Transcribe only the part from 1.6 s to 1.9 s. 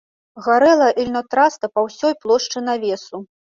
па